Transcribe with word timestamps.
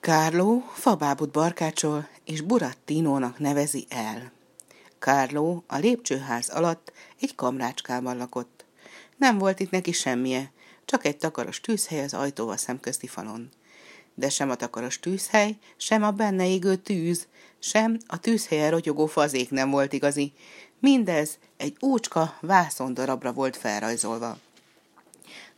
Kárló 0.00 0.64
fabábut 0.72 1.30
barkácsol, 1.30 2.08
és 2.24 2.40
Burattinónak 2.40 3.38
nevezi 3.38 3.86
el. 3.88 4.32
Kárló 4.98 5.64
a 5.66 5.76
lépcsőház 5.76 6.48
alatt 6.48 6.92
egy 7.20 7.34
kamrácskában 7.34 8.16
lakott. 8.16 8.64
Nem 9.16 9.38
volt 9.38 9.60
itt 9.60 9.70
neki 9.70 9.92
semmije, 9.92 10.50
csak 10.84 11.04
egy 11.04 11.16
takaros 11.16 11.60
tűzhely 11.60 12.02
az 12.02 12.14
ajtóval 12.14 12.56
szemközti 12.56 13.06
falon. 13.06 13.48
De 14.14 14.28
sem 14.28 14.50
a 14.50 14.54
takaros 14.54 15.00
tűzhely, 15.00 15.56
sem 15.76 16.02
a 16.02 16.10
benne 16.10 16.46
égő 16.46 16.76
tűz, 16.76 17.26
sem 17.58 17.98
a 18.06 18.20
tűzhelyen 18.20 18.70
rotyogó 18.70 19.06
fazék 19.06 19.50
nem 19.50 19.70
volt 19.70 19.92
igazi. 19.92 20.32
Mindez 20.80 21.38
egy 21.56 21.76
úcska 21.80 22.38
vászondarabra 22.40 23.32
volt 23.32 23.56
felrajzolva. 23.56 24.38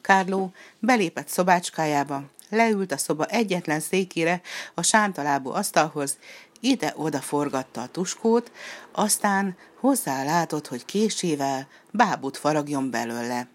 Kárló 0.00 0.52
belépett 0.78 1.28
szobácskájába, 1.28 2.24
leült 2.50 2.92
a 2.92 2.96
szoba 2.96 3.24
egyetlen 3.24 3.80
székére 3.80 4.40
a 4.74 4.82
sántalábú 4.82 5.50
asztalhoz, 5.50 6.18
ide-oda 6.60 7.20
forgatta 7.20 7.82
a 7.82 7.88
tuskót, 7.88 8.52
aztán 8.92 9.56
hozzálátott, 9.80 10.66
hogy 10.66 10.84
késével 10.84 11.68
bábut 11.90 12.36
faragjon 12.36 12.90
belőle. 12.90 13.48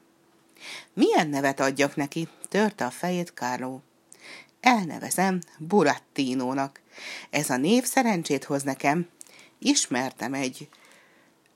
Milyen 0.94 1.28
nevet 1.28 1.60
adjak 1.60 1.96
neki? 1.96 2.28
törte 2.50 2.86
a 2.86 2.90
fejét 2.90 3.34
Kárló. 3.34 3.82
Elnevezem 4.60 5.40
Burattinónak. 5.58 6.82
Ez 7.30 7.50
a 7.50 7.58
név 7.58 7.84
szerencsét 7.84 8.44
hoz 8.44 8.64
nekem. 8.64 9.08
Ismertem 9.60 10.34
egy 10.34 10.70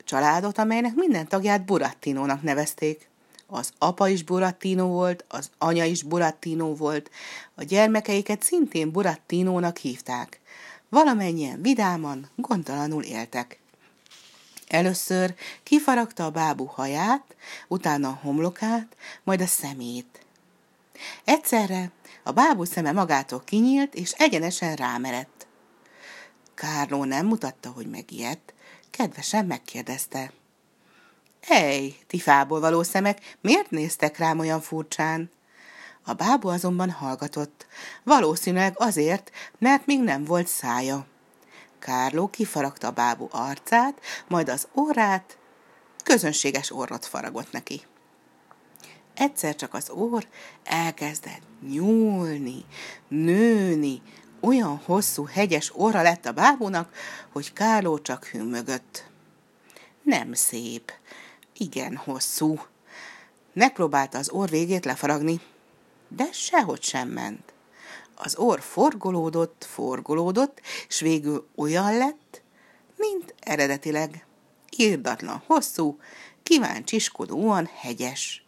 családot, 0.03 0.57
amelynek 0.57 0.95
minden 0.95 1.27
tagját 1.27 1.65
Burattinónak 1.65 2.41
nevezték. 2.41 3.09
Az 3.52 3.71
apa 3.77 4.08
is 4.08 4.23
Burattino 4.23 4.88
volt, 4.88 5.26
az 5.27 5.49
anya 5.57 5.85
is 5.85 6.03
Burattino 6.03 6.76
volt, 6.76 7.12
a 7.55 7.63
gyermekeiket 7.63 8.44
szintén 8.44 8.91
Burattinónak 8.91 9.77
hívták. 9.77 10.40
Valamennyien 10.90 11.62
vidáman, 11.62 12.29
gondtalanul 12.35 13.04
éltek. 13.04 13.60
Először 14.68 15.35
kifaragta 15.63 16.26
a 16.26 16.29
bábú 16.29 16.65
haját, 16.65 17.35
utána 17.68 18.07
a 18.07 18.20
homlokát, 18.21 18.96
majd 19.23 19.41
a 19.41 19.48
szemét. 19.48 20.26
Egyszerre 21.23 21.91
a 22.23 22.32
bábú 22.32 22.63
szeme 22.63 22.91
magától 22.91 23.41
kinyílt, 23.45 23.95
és 23.95 24.12
egyenesen 24.12 24.76
rámerett. 24.76 25.48
Kárló 26.54 27.04
nem 27.04 27.26
mutatta, 27.26 27.70
hogy 27.70 27.90
megijedt, 27.90 28.54
kedvesen 28.90 29.45
megkérdezte. 29.45 30.32
Ej, 31.48 31.95
ti 32.07 32.20
fából 32.20 32.59
való 32.59 32.84
szemek, 32.84 33.37
miért 33.41 33.70
néztek 33.70 34.18
rám 34.18 34.40
olyan 34.40 34.62
furcsán? 34.62 35.29
A 36.05 36.13
bábú 36.13 36.48
azonban 36.48 36.91
hallgatott, 36.91 37.68
valószínűleg 38.04 38.73
azért, 38.77 39.32
mert 39.57 39.85
még 39.85 40.04
nem 40.04 40.23
volt 40.23 40.48
szája. 40.48 41.05
Kárló 41.79 42.27
kifaragta 42.27 42.87
a 42.87 42.91
bábú 42.91 43.27
arcát, 43.32 43.99
majd 44.27 44.49
az 44.49 44.67
orrát, 44.73 45.37
közönséges 46.04 46.71
orrot 46.71 47.05
faragott 47.05 47.51
neki. 47.51 47.82
Egyszer 49.13 49.55
csak 49.55 49.73
az 49.73 49.90
orr 49.90 50.23
elkezdett 50.63 51.41
nyúlni, 51.70 52.65
nőni, 53.07 54.01
olyan 54.40 54.82
hosszú, 54.85 55.26
hegyes 55.26 55.71
orra 55.76 56.01
lett 56.01 56.26
a 56.26 56.32
bábúnak, 56.32 56.93
hogy 57.32 57.54
Kárló 57.54 57.99
csak 57.99 58.26
hümmögött. 58.26 59.10
Nem 60.04 60.34
szép, 60.34 60.91
igen 61.60 61.96
hosszú. 61.96 62.60
Megpróbálta 63.54 64.18
az 64.18 64.29
orr 64.29 64.50
végét 64.50 64.85
lefaragni, 64.85 65.41
de 66.07 66.29
sehogy 66.31 66.84
sem 66.84 67.07
ment. 67.09 67.53
Az 68.16 68.35
orr 68.35 68.59
forgolódott, 68.59 69.68
forgolódott, 69.69 70.62
és 70.88 71.00
végül 71.00 71.47
olyan 71.56 71.97
lett, 71.97 72.41
mint 72.96 73.34
eredetileg. 73.40 74.25
Írdatlan, 74.78 75.44
hosszú, 75.46 76.00
kíváncsiskodóan 76.44 77.69
hegyes. 77.75 78.44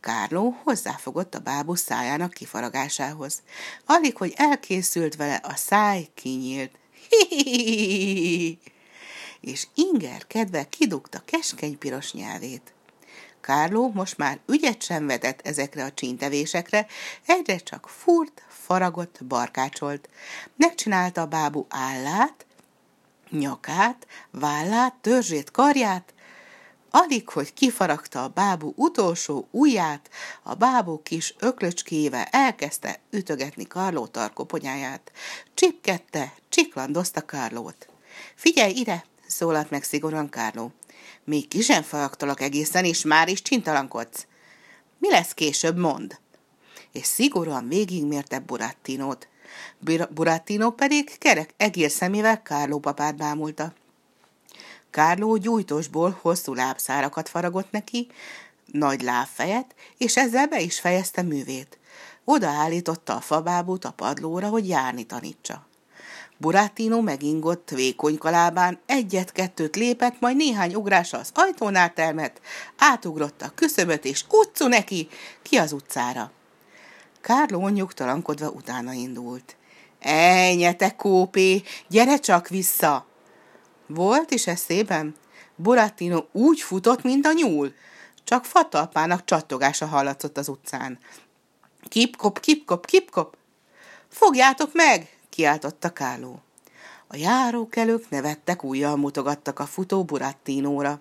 Kárló 0.00 0.56
hozzáfogott 0.62 1.34
a 1.34 1.38
bábú 1.38 1.74
szájának 1.74 2.32
kifaragásához. 2.32 3.42
Alig, 3.86 4.16
hogy 4.16 4.32
elkészült 4.36 5.16
vele, 5.16 5.34
a 5.34 5.54
száj 5.54 6.08
kinyílt. 6.14 6.78
Hi-hi-hi-hi! 7.08 8.58
És 9.40 9.66
Inger 9.74 10.26
kedve 10.26 10.68
kidugta 10.68 11.22
keskeny 11.24 11.78
piros 11.78 12.12
nyelvét. 12.12 12.74
Kárló 13.40 13.90
most 13.94 14.16
már 14.16 14.38
ügyet 14.46 14.82
sem 14.82 15.06
vetett 15.06 15.40
ezekre 15.46 15.84
a 15.84 15.92
csíntevésekre, 15.92 16.86
egyre 17.26 17.56
csak 17.56 17.88
furt, 17.88 18.42
faragott, 18.48 19.24
barkácsolt. 19.24 20.08
Megcsinálta 20.56 21.20
a 21.20 21.26
bábú 21.26 21.66
állát, 21.68 22.46
nyakát, 23.30 24.06
vállát, 24.30 24.94
törzsét, 24.94 25.50
karját, 25.50 26.14
alig, 26.90 27.28
hogy 27.28 27.52
kifaragta 27.52 28.22
a 28.22 28.28
bábú 28.28 28.72
utolsó 28.76 29.48
ujját, 29.50 30.10
a 30.42 30.54
bábú 30.54 31.02
kis 31.02 31.34
öklöcskével 31.38 32.24
elkezdte 32.30 33.00
ütögetni 33.10 33.66
Karló 33.66 34.06
tarkoponyáját. 34.06 35.12
Csipkette, 35.54 36.34
csiklandozta 36.48 37.24
Karlót. 37.24 37.88
Figyelj 38.34 38.72
ide, 38.72 39.04
szólalt 39.26 39.70
meg 39.70 39.82
szigorúan 39.82 40.28
Kárló. 40.28 40.72
Még 41.24 41.48
ki 41.48 41.60
sem 41.60 41.82
faragtalak 41.82 42.40
egészen, 42.40 42.84
és 42.84 43.04
már 43.04 43.28
is 43.28 43.42
csintalankodsz. 43.42 44.26
Mi 44.98 45.10
lesz 45.10 45.32
később, 45.32 45.76
mond? 45.76 46.18
És 46.92 47.06
szigorúan 47.06 47.68
végigmérte 47.68 48.38
Burattinót. 48.38 49.28
Burattino 50.10 50.70
pedig 50.70 51.18
kerek 51.18 51.54
egér 51.56 51.90
szemével 51.90 52.42
Kárló 52.42 52.78
papát 52.78 53.16
bámulta. 53.16 53.72
Kárló 54.90 55.36
gyújtósból 55.36 56.18
hosszú 56.20 56.54
lábszárakat 56.54 57.28
faragott 57.28 57.70
neki, 57.70 58.06
nagy 58.66 59.02
lábfejet, 59.02 59.74
és 59.98 60.16
ezzel 60.16 60.48
be 60.48 60.60
is 60.60 60.80
fejezte 60.80 61.22
művét. 61.22 61.78
Odaállította 62.24 63.14
a 63.14 63.20
fabábút 63.20 63.84
a 63.84 63.90
padlóra, 63.90 64.48
hogy 64.48 64.68
járni 64.68 65.04
tanítsa. 65.04 65.66
Buratino 66.38 67.00
megingott 67.00 67.70
vékony 67.70 68.18
kalábán, 68.18 68.78
egyet-kettőt 68.86 69.76
lépett, 69.76 70.20
majd 70.20 70.36
néhány 70.36 70.74
ugrása 70.74 71.18
az 71.18 71.30
ajtónál 71.34 71.92
termett, 71.92 72.40
átugrott 72.76 73.42
a 73.42 73.52
küszöböt, 73.54 74.04
és 74.04 74.24
utcu 74.30 74.68
neki, 74.68 75.08
ki 75.42 75.56
az 75.56 75.72
utcára. 75.72 76.30
Kárló 77.20 77.68
nyugtalankodva 77.68 78.48
utána 78.48 78.92
indult. 78.92 79.56
Ejnye, 80.00 80.72
te 80.72 80.96
kópé, 80.96 81.62
gyere 81.88 82.18
csak 82.18 82.48
vissza! 82.48 83.06
Volt 83.86 84.30
is 84.30 84.46
eszében? 84.46 85.14
Buratino 85.56 86.24
úgy 86.32 86.60
futott, 86.60 87.02
mint 87.02 87.26
a 87.26 87.32
nyúl. 87.32 87.72
Csak 88.24 88.44
fatalpának 88.44 89.24
csattogása 89.24 89.86
hallatszott 89.86 90.38
az 90.38 90.48
utcán. 90.48 90.98
Kipkop, 91.88 92.40
kipkop, 92.40 92.86
kipkop! 92.86 93.36
Fogjátok 94.08 94.70
meg! 94.72 95.15
Kiáltotta 95.36 95.92
Káló. 95.92 96.42
A 97.06 97.16
járókelők 97.16 98.10
nevettek, 98.10 98.64
újjal 98.64 98.96
mutogattak 98.96 99.58
a 99.58 99.66
futó 99.66 100.04
Burattinóra. 100.04 101.00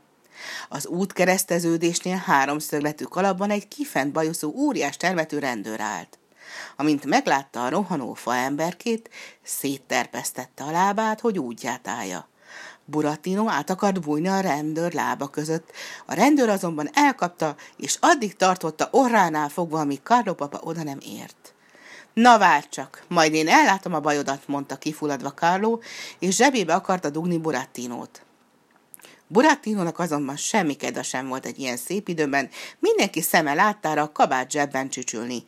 Az 0.70 0.88
út 0.88 1.14
kereszteződésnél 1.14 2.16
háromszögletű 2.16 3.04
kalapban 3.04 3.50
egy 3.50 3.68
kifent 3.68 4.12
bajuszú 4.12 4.54
óriás 4.56 4.98
termetű 4.98 5.38
rendőr 5.38 5.82
állt. 5.82 6.20
Amint 6.78 7.06
meglátta 7.06 7.64
a 7.64 7.70
rohanó 7.70 8.14
faemberkét, 8.14 9.10
szétterpesztette 9.44 10.64
a 10.64 10.72
lábát, 10.72 11.20
hogy 11.20 11.40
útját 11.40 11.88
állja. 11.88 12.28
Buratino 12.86 13.50
át 13.50 13.70
akart 13.70 14.02
bújni 14.02 14.28
a 14.28 14.40
rendőr 14.40 14.94
lába 14.94 15.28
között. 15.28 15.72
A 16.06 16.14
rendőr 16.14 16.50
azonban 16.50 16.90
elkapta, 16.94 17.56
és 17.78 17.98
addig 18.00 18.36
tartotta 18.36 18.90
orránál 18.92 19.50
fogva, 19.50 19.80
amíg 19.80 20.00
Carlo 20.04 20.34
papa 20.34 20.60
oda 20.64 20.84
nem 20.84 21.00
ért. 21.02 21.45
Na 22.16 22.38
várj 22.38 22.66
csak, 22.70 23.04
majd 23.08 23.34
én 23.34 23.48
ellátom 23.48 23.94
a 23.94 24.00
bajodat, 24.00 24.48
mondta 24.48 24.76
kifuladva 24.76 25.34
Carlo, 25.34 25.80
és 26.20 26.36
zsebébe 26.36 26.74
akarta 26.74 27.10
dugni 27.10 27.38
Burattinót. 27.38 28.22
Burattinónak 29.28 30.00
azonban 30.00 30.36
semmi 30.36 30.74
kedve 30.74 31.04
sem 31.04 31.28
volt 31.28 31.46
egy 31.46 31.60
ilyen 31.60 31.78
szép 31.78 32.08
időben, 32.08 32.50
mindenki 32.80 33.22
szeme 33.22 33.54
láttára 33.54 34.02
a 34.02 34.12
kabát 34.12 34.52
zsebben 34.52 34.90
csücsülni. 34.90 35.46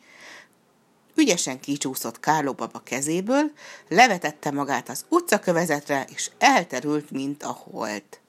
Ügyesen 1.14 1.60
kicsúszott 1.60 2.20
Kárló 2.20 2.52
baba 2.52 2.78
kezéből, 2.78 3.52
levetette 3.88 4.50
magát 4.50 4.88
az 4.88 5.04
utcakövezetre, 5.08 6.06
és 6.14 6.30
elterült, 6.38 7.10
mint 7.10 7.42
a 7.42 7.58
holt. 7.70 8.20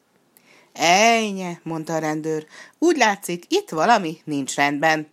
Ejnye, 0.74 1.60
mondta 1.64 1.94
a 1.94 2.00
rendőr, 2.00 2.46
úgy 2.78 2.98
látszik, 2.98 3.46
itt 3.48 3.70
valami 3.70 4.22
nincs 4.24 4.56
rendben. 4.56 5.08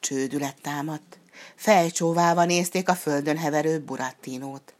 Csődület 0.00 0.60
támadt. 0.62 1.18
Fejcsóválva 1.54 2.44
nézték 2.44 2.88
a 2.88 2.94
földön 2.94 3.36
heverő 3.36 3.80
Burattinót. 3.80 4.74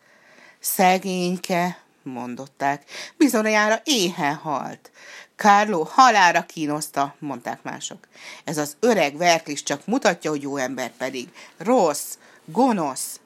Szegényke, 0.59 1.79
mondották, 2.03 2.85
bizonyára 3.17 3.81
éhen 3.85 4.35
halt. 4.35 4.91
Kárló 5.37 5.89
halára 5.91 6.43
kínoszta, 6.43 7.15
mondták 7.19 7.63
mások. 7.63 8.09
Ez 8.45 8.59
az 8.59 8.77
öreg 8.81 9.17
verklis 9.17 9.63
csak 9.63 9.87
mutatja, 9.87 10.31
hogy 10.31 10.43
jó 10.43 10.57
ember 10.57 10.91
pedig. 10.91 11.29
Rossz, 11.57 12.17
gonosz. 12.45 13.21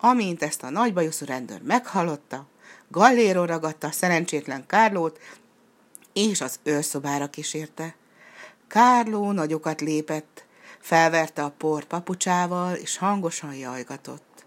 Amint 0.00 0.42
ezt 0.42 0.62
a 0.62 0.70
nagybajuszú 0.70 1.26
rendőr 1.26 1.60
meghallotta, 1.62 2.46
galléron 2.88 3.46
ragadta 3.46 3.86
a 3.86 3.92
szerencsétlen 3.92 4.66
Kárlót, 4.66 5.18
és 6.12 6.40
az 6.40 6.58
őrszobára 6.62 7.26
kísérte. 7.26 7.94
Kárló 8.68 9.32
nagyokat 9.32 9.80
lépett, 9.80 10.44
felverte 10.82 11.42
a 11.42 11.54
port 11.58 11.86
papucsával, 11.86 12.74
és 12.74 12.96
hangosan 12.96 13.54
jajgatott. 13.54 14.44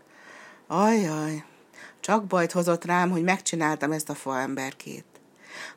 Ajjaj, 0.68 1.44
csak 2.00 2.26
bajt 2.26 2.52
hozott 2.52 2.86
rám, 2.86 3.12
hogy 3.12 3.24
megcsináltam 3.24 3.92
ezt 3.92 4.10
a 4.10 4.16
faemberkét. 4.16 5.06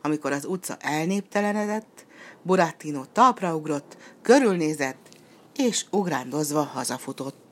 Amikor 0.03 0.33
az 0.33 0.45
utca 0.45 0.77
elnéptelenedett, 0.81 2.07
Burattino 2.43 3.05
talpra 3.13 3.55
ugrott, 3.55 3.97
körülnézett, 4.23 5.09
és 5.57 5.85
ugrándozva 5.91 6.63
hazafutott. 6.63 7.48